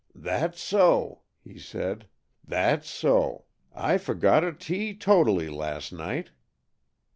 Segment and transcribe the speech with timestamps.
[0.15, 2.07] "That's so!" he said.
[2.43, 3.45] "That's so!
[3.71, 6.31] I forgot it teetotally last night."